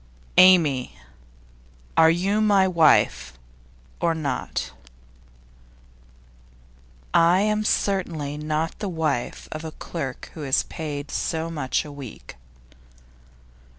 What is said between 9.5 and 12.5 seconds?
of a clerk who is paid so much a week.